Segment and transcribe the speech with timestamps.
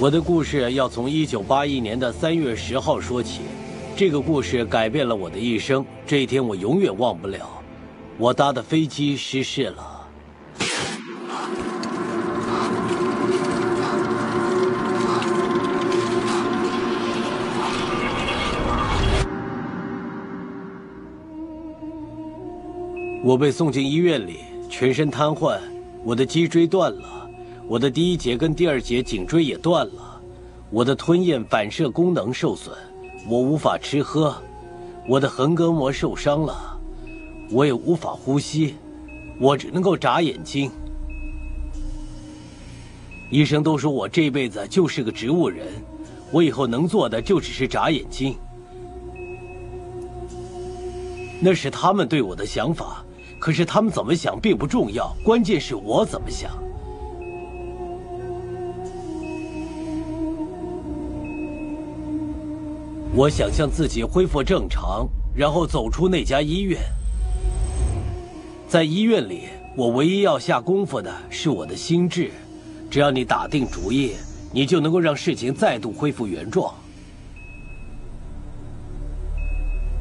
[0.00, 3.42] 我的故事要从一九八一年的三月十号说起。
[3.96, 7.48] 这个故事改变了我的一生，这一天我永远忘不了。
[8.18, 10.08] 我搭的飞机失事了。
[23.22, 25.56] 我被送进医院里，全身瘫痪，
[26.02, 27.23] 我的脊椎断了，
[27.66, 30.20] 我的第一节跟第二节颈椎也断了，
[30.70, 32.76] 我的吞咽反射功能受损。
[33.26, 34.36] 我无法吃喝，
[35.08, 36.78] 我的横膈膜受伤了，
[37.50, 38.74] 我也无法呼吸，
[39.40, 40.70] 我只能够眨眼睛。
[43.30, 45.66] 医生都说我这辈子就是个植物人，
[46.30, 48.36] 我以后能做的就只是眨眼睛。
[51.40, 53.02] 那是他们对我的想法，
[53.38, 56.52] 可是他们怎么想并不重要，关键是我怎么想。
[63.16, 66.80] 我想象自己恢复正常，然后走出那家医院。
[68.66, 69.42] 在医院里，
[69.76, 72.32] 我唯一要下功夫的是我的心智。
[72.90, 74.14] 只要你打定主意，
[74.52, 76.74] 你就能够让事情再度恢复原状。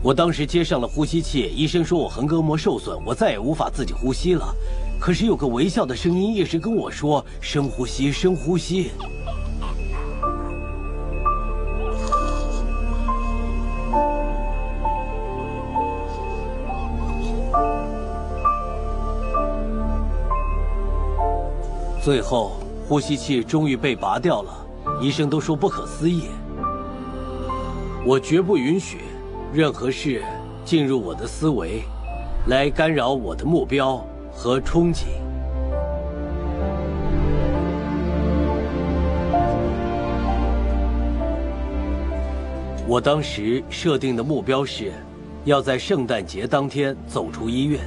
[0.01, 4.55] 我当时接上了呼吸器，医生说我横膈膜受损，我再也无法自己呼吸了。
[4.99, 8.89] 可是有个微笑的声音一直跟我说：“深呼吸，深呼吸。”
[22.01, 24.53] 最后，呼吸器终于被拔掉了，
[24.99, 26.27] 医生都说不可思议。
[28.05, 28.99] 我绝不允许
[29.53, 30.21] 任何事
[30.65, 31.83] 进入我的思维，
[32.47, 35.05] 来干扰我的目标和憧憬。
[42.85, 44.91] 我当时设定的目标是，
[45.45, 47.81] 要在圣诞节当天走出医院。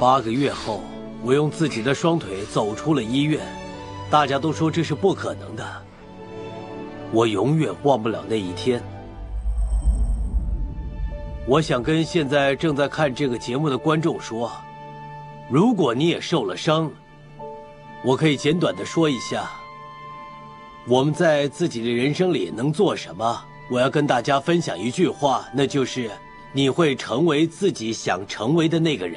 [0.00, 0.80] 八个月后，
[1.22, 3.38] 我用自己的双腿走出了医院，
[4.10, 5.64] 大家都说这是不可能的。
[7.12, 8.82] 我永远忘不了那一天。
[11.44, 14.50] 我想跟现在正在看这个节目的观众说，
[15.50, 16.88] 如果你也受了伤，
[18.04, 19.50] 我可以简短的说一下，
[20.86, 23.44] 我们在自己的人生里能做什么。
[23.68, 26.08] 我要跟大家分享一句话，那就是
[26.52, 29.10] 你会成为自己想成为的那个人。